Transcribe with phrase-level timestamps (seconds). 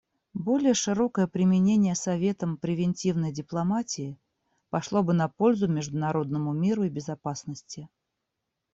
[0.33, 4.17] Более широкое применение Советом превентивной дипломатии
[4.71, 7.87] пошло бы на пользу международному миру и безопасности.